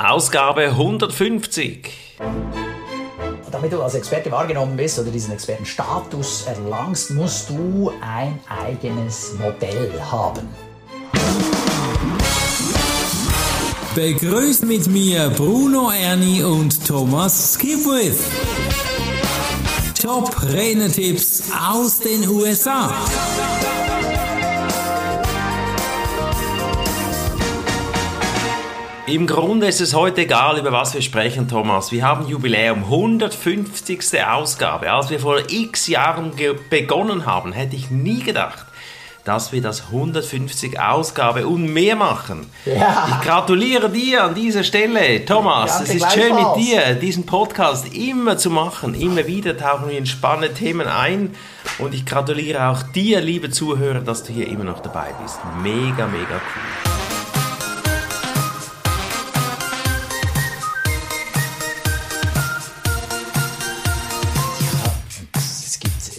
[0.00, 1.90] Ausgabe 150.
[3.50, 9.90] Damit du als Experte wahrgenommen bist oder diesen Expertenstatus erlangst, musst du ein eigenes Modell
[10.00, 10.48] haben.
[13.96, 18.20] Begrüßt mit mir Bruno Erni und Thomas Skipwith.
[20.00, 22.94] Top Renetipps aus den USA.
[29.10, 31.92] Im Grunde ist es heute egal, über was wir sprechen, Thomas.
[31.92, 34.22] Wir haben Jubiläum, 150.
[34.22, 34.92] Ausgabe.
[34.92, 36.32] Als wir vor x Jahren
[36.68, 38.66] begonnen haben, hätte ich nie gedacht,
[39.24, 42.50] dass wir das 150 Ausgabe und mehr machen.
[42.66, 43.08] Ja.
[43.08, 45.80] Ich gratuliere dir an dieser Stelle, Thomas.
[45.80, 48.92] Es ist schön mit dir, diesen Podcast immer zu machen.
[48.94, 51.34] Immer wieder tauchen wir in spannende Themen ein.
[51.78, 55.38] Und ich gratuliere auch dir, liebe Zuhörer, dass du hier immer noch dabei bist.
[55.62, 56.97] Mega, mega cool.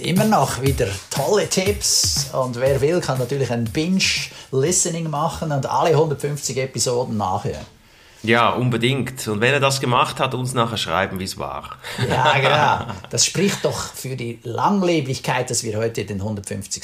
[0.10, 5.92] Immer noch wieder tolle Tipps und wer will, kann natürlich ein Binge-Listening machen und alle
[5.92, 7.66] 150 Episoden nachhören.
[8.24, 9.28] Ja, unbedingt.
[9.28, 11.78] Und wenn er das gemacht hat, uns nachher schreiben, wie es war.
[12.10, 12.38] Ja,
[12.88, 12.94] genau.
[13.12, 16.82] Das spricht doch für die Langlebigkeit, dass wir heute den 150.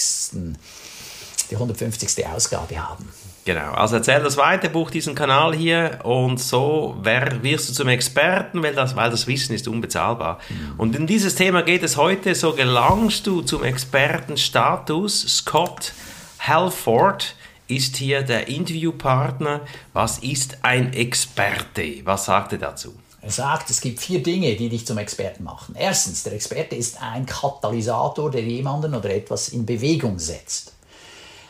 [1.49, 2.27] die 150.
[2.27, 3.09] Ausgabe haben.
[3.45, 7.87] Genau, also erzähl das weiter, buch diesen Kanal hier und so wer, wirst du zum
[7.89, 10.39] Experten, weil das, weil das Wissen ist unbezahlbar.
[10.49, 10.79] Mhm.
[10.79, 15.27] Und in dieses Thema geht es heute, so gelangst du zum Expertenstatus.
[15.27, 15.93] Scott
[16.39, 17.35] Halford
[17.67, 19.61] ist hier der Interviewpartner.
[19.93, 22.01] Was ist ein Experte?
[22.03, 22.95] Was sagt er dazu?
[23.21, 25.75] Er sagt, es gibt vier Dinge, die dich zum Experten machen.
[25.77, 30.73] Erstens, der Experte ist ein Katalysator, der jemanden oder etwas in Bewegung setzt.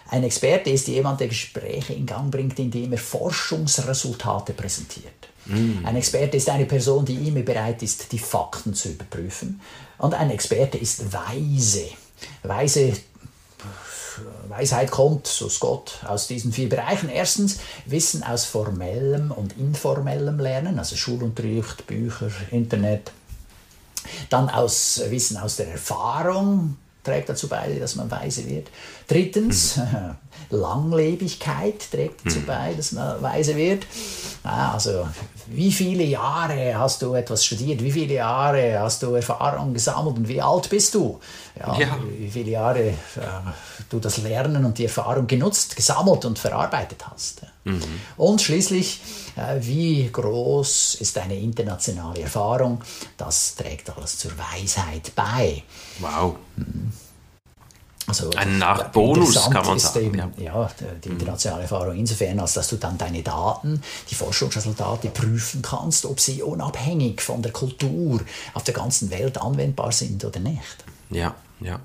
[0.09, 5.29] Ein Experte ist jemand, der Gespräche in Gang bringt, indem er Forschungsresultate präsentiert.
[5.45, 5.85] Mm.
[5.85, 9.61] Ein Experte ist eine Person, die immer bereit ist, die Fakten zu überprüfen.
[9.97, 11.87] Und ein Experte ist weise.
[12.43, 12.93] Weise
[14.47, 17.09] Weisheit kommt, so Scott, aus diesen vier Bereichen.
[17.09, 23.11] Erstens Wissen aus formellem und informellem Lernen, also Schulunterricht, Bücher, Internet.
[24.29, 28.69] Dann aus Wissen aus der Erfahrung, trägt dazu bei, dass man weise wird.
[29.07, 30.15] Drittens, mhm.
[30.49, 32.45] Langlebigkeit trägt dazu mhm.
[32.45, 33.85] bei, dass man weise wird.
[34.43, 35.07] Also,
[35.47, 37.81] wie viele Jahre hast du etwas studiert?
[37.81, 41.19] Wie viele Jahre hast du Erfahrung gesammelt und wie alt bist du?
[41.59, 41.97] Ja, ja.
[42.17, 42.93] Wie viele Jahre äh,
[43.89, 47.41] du das Lernen und die Erfahrung genutzt, gesammelt und verarbeitet hast.
[47.63, 47.81] Mhm.
[48.17, 49.01] Und schließlich,
[49.35, 52.81] äh, wie groß ist deine internationale Erfahrung?
[53.17, 55.63] Das trägt alles zur Weisheit bei.
[55.99, 56.35] Wow.
[56.55, 56.91] Mhm.
[58.07, 60.05] Also, Ein Nachbonus kann man sagen.
[60.05, 60.29] Eben, ja.
[60.37, 60.69] ja.
[61.03, 66.19] die internationale Erfahrung insofern, als dass du dann deine Daten, die Forschungsresultate prüfen kannst, ob
[66.19, 68.21] sie unabhängig von der Kultur
[68.53, 70.85] auf der ganzen Welt anwendbar sind oder nicht.
[71.09, 71.79] Ja, ja.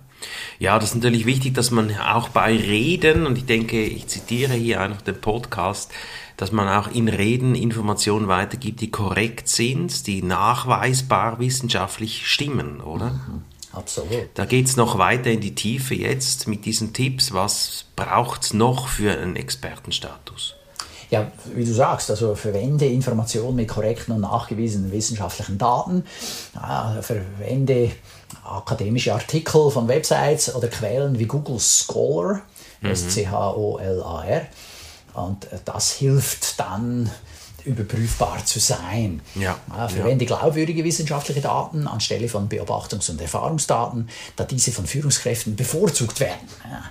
[0.58, 4.52] Ja, das ist natürlich wichtig, dass man auch bei Reden, und ich denke, ich zitiere
[4.52, 5.90] hier einfach den Podcast,
[6.36, 13.10] dass man auch in Reden Informationen weitergibt, die korrekt sind, die nachweisbar wissenschaftlich stimmen, oder?
[13.10, 13.44] Mhm.
[13.72, 14.28] Absolut.
[14.34, 17.32] Da geht es noch weiter in die Tiefe jetzt mit diesen Tipps.
[17.32, 20.54] Was braucht es noch für einen Expertenstatus?
[21.10, 26.04] Ja, wie du sagst, also verwende Informationen mit korrekten und nachgewiesenen wissenschaftlichen Daten,
[27.00, 27.90] verwende
[28.44, 32.42] akademische Artikel von Websites oder Quellen wie Google Scholar,
[32.80, 32.90] mhm.
[32.90, 34.46] S-C-H-O-L-A-R.
[35.14, 37.10] Und das hilft dann,
[37.64, 39.20] überprüfbar zu sein.
[39.34, 40.36] Ja, ja, verwende ja.
[40.36, 46.48] glaubwürdige wissenschaftliche Daten anstelle von Beobachtungs- und Erfahrungsdaten, da diese von Führungskräften bevorzugt werden.
[46.64, 46.82] Ja.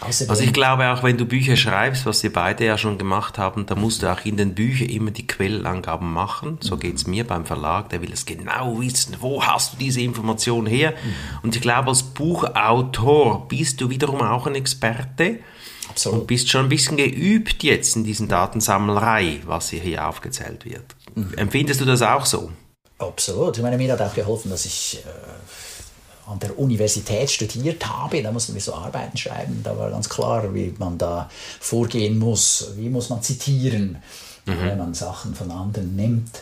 [0.00, 3.66] also ich glaube auch, wenn du Bücher schreibst, was wir beide ja schon gemacht haben,
[3.66, 6.58] da musst du auch in den Büchern immer die Quellenangaben machen.
[6.60, 6.80] So mhm.
[6.80, 10.66] geht es mir beim Verlag, der will es genau wissen, wo hast du diese Information
[10.66, 10.92] her?
[10.92, 11.14] Mhm.
[11.42, 15.40] Und ich glaube, als Buchautor bist du wiederum auch ein Experte
[15.90, 16.20] Absolut.
[16.20, 20.84] Und bist schon ein bisschen geübt jetzt in diesen Datensammelei, was hier aufgezählt wird.
[21.14, 21.34] Mhm.
[21.36, 22.50] Empfindest du das auch so?
[22.98, 23.56] Absolut.
[23.56, 28.22] Ich meine, mir hat auch geholfen, dass ich äh, an der Universität studiert habe.
[28.22, 29.62] Da mussten wir so Arbeiten schreiben.
[29.64, 31.28] Da war ganz klar, wie man da
[31.60, 32.72] vorgehen muss.
[32.76, 34.02] Wie muss man zitieren,
[34.46, 34.60] mhm.
[34.60, 36.40] wenn man Sachen von anderen nimmt.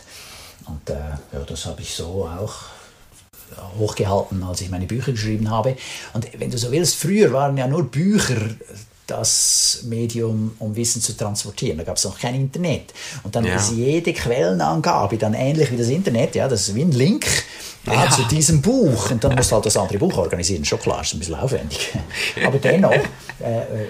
[0.67, 0.94] Und äh,
[1.32, 2.55] ja, das habe ich so auch
[3.78, 5.76] hochgehalten, als ich meine Bücher geschrieben habe.
[6.12, 8.37] Und wenn du so willst, früher waren ja nur Bücher
[9.08, 11.78] das Medium, um Wissen zu transportieren.
[11.78, 12.93] Da gab es noch kein Internet.
[13.25, 13.56] Und dann ja.
[13.56, 17.26] ist jede Quellenangabe dann ähnlich wie das Internet, ja, das ist wie ein Link
[17.93, 18.11] ja.
[18.11, 19.11] zu diesem Buch.
[19.11, 20.64] Und dann musst du halt das andere Buch organisieren.
[20.64, 21.93] Schon klar, ist ein bisschen aufwendig.
[22.44, 23.88] Aber dennoch äh, äh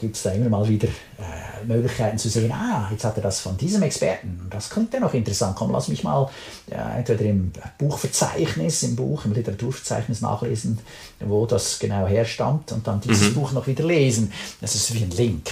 [0.00, 3.40] gibt es da immer mal wieder äh, Möglichkeiten zu sehen, ah, jetzt hat er das
[3.40, 6.28] von diesem Experten, das könnte noch interessant kommen, lass mich mal
[6.70, 10.78] ja, entweder im Buchverzeichnis, im Buch, im Literaturverzeichnis nachlesen,
[11.20, 13.34] wo das genau herstammt und dann dieses mhm.
[13.34, 14.32] Buch noch wieder lesen.
[14.60, 15.50] Das ist wie ein Link.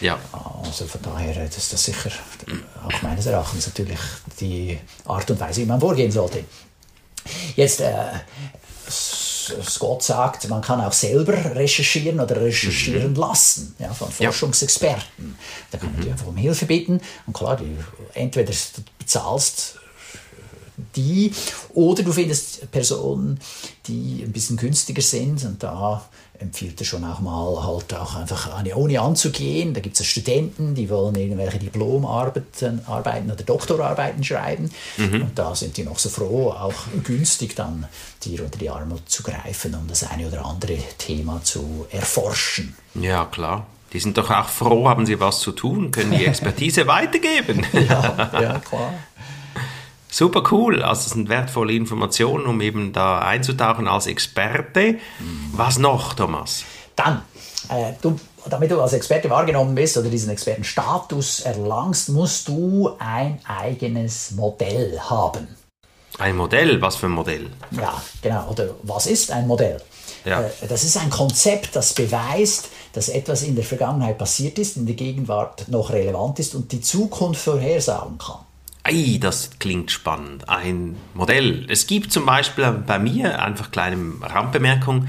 [0.00, 0.18] Ja.
[0.32, 2.10] Also von daher ist das sicher
[2.86, 3.98] auch meines Erachtens natürlich
[4.40, 6.44] die Art und Weise, wie man vorgehen sollte.
[7.56, 7.94] Jetzt, äh,
[8.88, 13.16] Scott sagt, man kann auch selber recherchieren oder recherchieren mhm.
[13.16, 15.36] lassen ja, von Forschungsexperten.
[15.70, 16.12] Da kann man mhm.
[16.12, 17.64] einfach um Hilfe bitten und klar, du,
[18.14, 19.79] entweder du bezahlst
[20.96, 21.32] die
[21.74, 23.38] oder du findest Personen,
[23.86, 26.08] die ein bisschen günstiger sind und da
[26.40, 29.74] empfiehlt er schon auch mal halt auch einfach an die Uni anzugehen.
[29.74, 34.70] Da gibt es Studenten, die wollen irgendwelche Diplomarbeiten Arbeiten oder Doktorarbeiten schreiben.
[34.96, 35.22] Mhm.
[35.22, 37.86] Und da sind die noch so froh, auch günstig dann
[38.24, 42.74] dir unter die Arme zu greifen, um das eine oder andere Thema zu erforschen.
[42.94, 43.66] Ja, klar.
[43.92, 47.66] Die sind doch auch froh, haben sie was zu tun, können die Expertise weitergeben.
[47.72, 48.94] ja, ja, klar.
[50.10, 50.82] Super cool.
[50.82, 54.98] Also es sind wertvolle Informationen, um eben da einzutauchen als Experte.
[55.52, 56.64] Was noch, Thomas?
[56.96, 57.22] Dann,
[57.68, 58.18] äh, du,
[58.48, 64.98] damit du als Experte wahrgenommen bist oder diesen Expertenstatus erlangst, musst du ein eigenes Modell
[64.98, 65.48] haben.
[66.18, 66.82] Ein Modell?
[66.82, 67.48] Was für ein Modell?
[67.70, 68.50] Ja, genau.
[68.50, 69.80] Oder was ist ein Modell?
[70.24, 70.42] Ja.
[70.42, 74.86] Äh, das ist ein Konzept, das beweist, dass etwas in der Vergangenheit passiert ist, in
[74.86, 78.40] der Gegenwart noch relevant ist und die Zukunft vorhersagen kann.
[78.82, 80.48] Ei, das klingt spannend.
[80.48, 81.66] Ein Modell.
[81.68, 85.06] Es gibt zum Beispiel bei mir, einfach kleine Randbemerkung,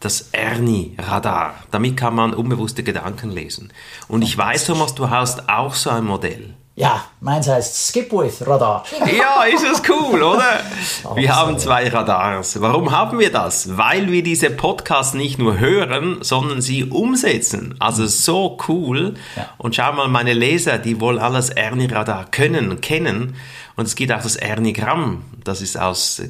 [0.00, 1.54] das Ernie-Radar.
[1.70, 3.72] Damit kann man unbewusste Gedanken lesen.
[4.08, 6.54] Und ich weiß, Thomas, du hast auch so ein Modell.
[6.76, 8.84] Ja, meins heißt Skip with Radar.
[9.16, 10.58] Ja, ist das cool, oder?
[11.14, 12.60] Wir haben zwei Radars.
[12.60, 13.76] Warum haben wir das?
[13.76, 17.76] Weil wir diese Podcasts nicht nur hören, sondern sie umsetzen.
[17.78, 19.14] Also so cool.
[19.36, 19.50] Ja.
[19.56, 23.36] Und schau mal, meine Leser, die wollen alles Ernie-Radar können, kennen.
[23.76, 25.22] Und es gibt auch das Ernie-Gramm.
[25.44, 26.20] Das ist aus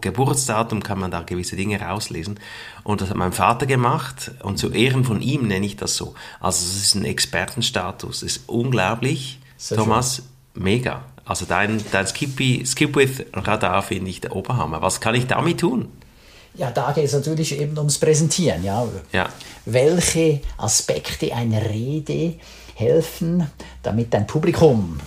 [0.00, 2.38] Geburtsdatum, kann man da gewisse Dinge rauslesen.
[2.84, 4.30] Und das hat mein Vater gemacht.
[4.44, 6.14] Und zu Ehren von ihm nenne ich das so.
[6.38, 8.22] Also es ist ein Expertenstatus.
[8.22, 9.40] Es ist unglaublich.
[9.58, 10.24] Sehr Thomas, schön.
[10.62, 11.04] mega.
[11.24, 14.80] Also dein, dein Skip, Skip with Radar finde ich der Oberhammer.
[14.80, 15.92] Was kann ich damit tun?
[16.54, 18.64] Ja, da geht es natürlich eben ums Präsentieren.
[18.64, 18.88] Ja.
[19.12, 19.28] ja.
[19.66, 22.34] Welche Aspekte einer Rede
[22.74, 23.46] helfen,
[23.82, 24.98] damit dein Publikum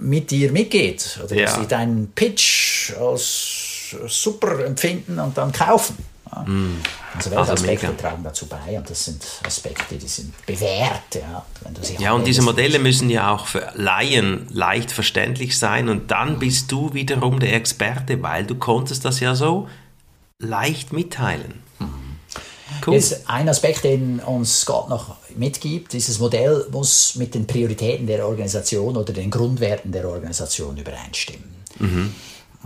[0.00, 1.18] mit dir mitgeht?
[1.24, 1.48] Oder ja.
[1.48, 5.96] sie deinen Pitch als super empfinden und dann kaufen.
[6.44, 6.82] Mm.
[7.14, 7.98] Also welche also Aspekte mega.
[7.98, 11.14] tragen dazu bei und das sind Aspekte, die sind bewährt.
[11.14, 11.46] Ja,
[11.98, 16.70] ja und diese Modelle müssen ja auch für Laien leicht verständlich sein und dann bist
[16.72, 19.68] du wiederum der Experte, weil du konntest das ja so
[20.38, 21.62] leicht mitteilen.
[21.78, 22.18] Mhm.
[22.84, 22.94] Cool.
[22.94, 28.26] Jetzt ein Aspekt, den uns Scott noch mitgibt, dieses Modell muss mit den Prioritäten der
[28.26, 31.44] Organisation oder den Grundwerten der Organisation übereinstimmen.
[31.78, 32.14] Mhm.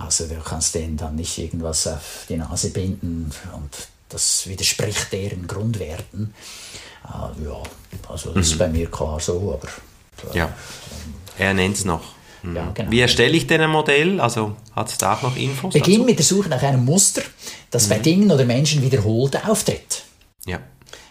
[0.01, 3.71] Also du kannst denen dann nicht irgendwas auf die Nase binden und
[4.09, 6.35] das widerspricht deren Grundwerten.
[7.05, 7.63] Äh, ja,
[8.09, 8.53] also das mhm.
[8.53, 10.33] ist bei mir klar so, aber...
[10.33, 10.53] Äh, ja,
[11.39, 12.03] er nennt es noch.
[12.43, 12.57] Mhm.
[12.57, 12.91] Ja, genau.
[12.91, 14.21] Wie erstelle ich denn ein Modell?
[14.21, 15.73] Also hat es da auch noch Infos?
[15.73, 16.05] Beginn dazu?
[16.05, 17.23] mit der Suche nach einem Muster,
[17.71, 17.91] das mhm.
[17.91, 20.05] bei Dingen oder Menschen wiederholt auftritt.
[20.47, 20.59] Ja.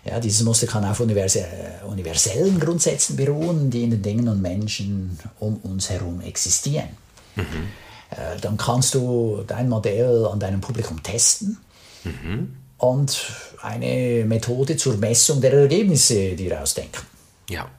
[0.06, 5.58] Ja, dieses Muster kann auf universellen Grundsätzen beruhen, die in den Dingen und Menschen um
[5.58, 6.90] uns herum existieren.
[7.36, 7.68] Mhm.
[8.12, 11.58] Äh, dann kannst du dein Modell an deinem Publikum testen
[12.04, 12.56] mhm.
[12.78, 17.02] und eine Methode zur Messung der Ergebnisse dir ausdenken.
[17.50, 17.70] Ja.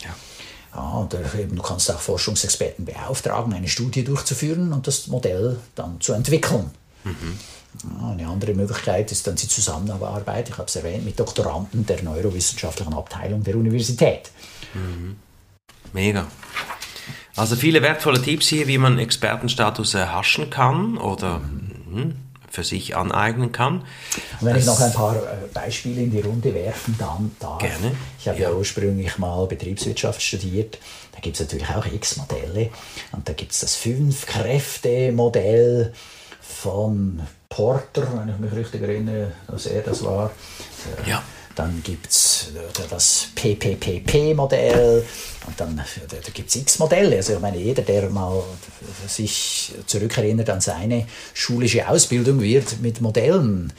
[0.00, 0.14] ja.
[0.74, 1.08] Ja,
[1.38, 6.68] eben, du kannst auch Forschungsexperten beauftragen, eine Studie durchzuführen und das Modell dann zu entwickeln.
[7.04, 7.38] Mhm.
[7.84, 12.02] Ja, eine andere Möglichkeit ist dann die Zusammenarbeit, ich habe es erwähnt, mit Doktoranden der
[12.02, 14.30] neurowissenschaftlichen Abteilung der Universität.
[14.74, 15.16] Mhm.
[15.92, 16.26] Mega.
[17.36, 22.12] Also viele wertvolle Tipps hier, wie man Expertenstatus erhaschen kann oder mh,
[22.48, 23.80] für sich aneignen kann.
[24.40, 27.58] Und wenn das ich noch ein paar äh, Beispiele in die Runde werfen dann darf.
[27.58, 27.96] Gerne.
[28.20, 28.50] Ich habe ja.
[28.50, 30.78] ja ursprünglich mal Betriebswirtschaft studiert.
[31.12, 32.70] Da gibt es natürlich auch X-Modelle.
[33.12, 35.92] Und da gibt es das Fünf-Kräfte-Modell
[36.40, 40.30] von Porter, wenn ich mich richtig erinnere, dass er das war.
[41.06, 41.22] Ja.
[41.56, 42.23] Dann gibt es
[42.54, 45.04] äh, das PPPP-Modell
[45.46, 47.16] und dann da, da gibt es x Modelle.
[47.16, 48.42] Also ich meine, jeder, der mal
[49.06, 53.72] sich zurückerinnert an seine schulische Ausbildung, wird mit Modellen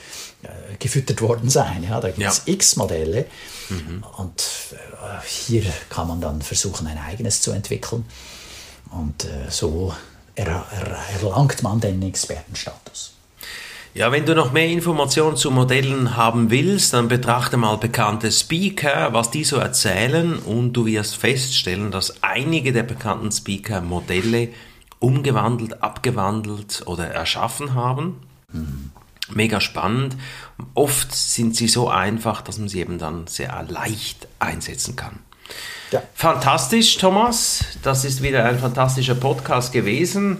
[0.44, 1.84] äh, gefüttert worden sein.
[1.88, 2.54] Ja, da gibt es ja.
[2.54, 3.26] x Modelle.
[3.70, 4.04] Mhm.
[4.18, 8.06] Und äh, hier kann man dann versuchen, ein eigenes zu entwickeln.
[8.92, 9.94] Und äh, so
[10.36, 13.15] er, er, erlangt man den Expertenstatus.
[13.96, 19.14] Ja, wenn du noch mehr Informationen zu Modellen haben willst, dann betrachte mal bekannte Speaker,
[19.14, 24.50] was die so erzählen und du wirst feststellen, dass einige der bekannten Speaker Modelle
[25.00, 28.20] umgewandelt, abgewandelt oder erschaffen haben.
[28.52, 28.92] Mhm.
[29.30, 30.18] Mega spannend.
[30.74, 35.20] Oft sind sie so einfach, dass man sie eben dann sehr leicht einsetzen kann.
[35.92, 36.04] Ja.
[36.14, 37.64] Fantastisch, Thomas.
[37.82, 40.40] Das ist wieder ein fantastischer Podcast gewesen.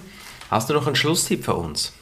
[0.52, 1.94] Hast du noch einen Schlusstipp für uns?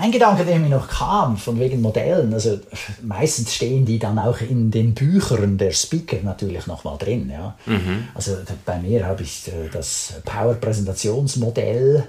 [0.00, 2.60] Ein Gedanke, der mir noch kam, von wegen Modellen, also
[3.02, 7.30] meistens stehen die dann auch in den Büchern der Speaker natürlich nochmal drin.
[7.30, 7.56] Ja?
[7.66, 8.08] Mhm.
[8.14, 12.06] Also bei mir habe ich äh, das Power-Präsentationsmodell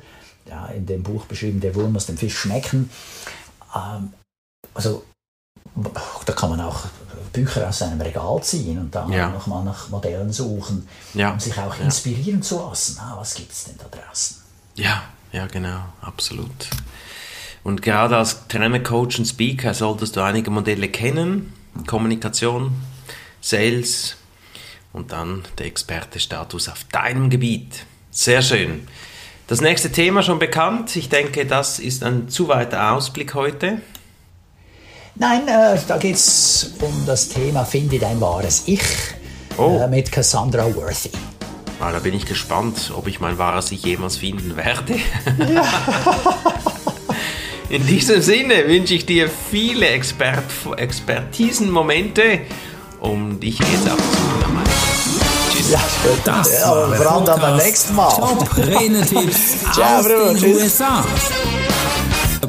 [0.49, 2.89] ja, in dem Buch beschrieben, der Wurm muss dem Fisch schmecken.
[3.75, 4.13] Ähm,
[4.73, 5.03] also
[6.25, 6.85] da kann man auch
[7.33, 9.29] Bücher aus seinem Regal ziehen und dann ja.
[9.29, 11.31] nochmal nach Modellen suchen, ja.
[11.31, 12.97] um sich auch inspirieren zu lassen.
[12.99, 14.37] Ah, was gibt es denn da draußen?
[14.75, 16.67] Ja, ja, genau, absolut.
[17.63, 21.53] Und gerade als Trainer, Coach und Speaker solltest du einige Modelle kennen.
[21.87, 22.71] Kommunikation,
[23.39, 24.17] Sales
[24.93, 27.85] und dann der Experte-Status auf deinem Gebiet.
[28.09, 28.87] Sehr schön.
[29.47, 30.95] Das nächste Thema schon bekannt.
[30.95, 33.81] Ich denke, das ist ein zu weiter Ausblick heute.
[35.15, 38.81] Nein, äh, da geht es um das Thema Finde dein wahres Ich
[39.57, 39.77] oh.
[39.77, 41.11] äh, mit Cassandra Worthy.
[41.79, 44.95] Ah, da bin ich gespannt, ob ich mein wahres Ich jemals finden werde.
[45.53, 45.63] Ja.
[47.71, 50.43] In diesem Sinne wünsche ich dir viele Expert
[50.75, 52.41] Expertisenmomente
[52.99, 55.71] und ich gehe jetzt ab zu Tschüss.
[55.71, 55.79] Ja,
[56.25, 58.09] das ja, war vor allem dann beim nächsten Mal.
[58.09, 60.63] Top Renetipps aus Bruno, den tschüss.
[60.63, 61.05] USA.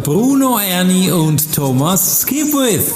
[0.03, 2.93] Bruno Ernie und Thomas Skipwith.